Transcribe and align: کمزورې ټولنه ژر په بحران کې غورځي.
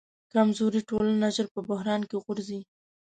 کمزورې 0.31 0.81
ټولنه 0.89 1.27
ژر 1.35 1.47
په 1.53 1.61
بحران 1.69 2.01
کې 2.09 2.17
غورځي. 2.23 2.59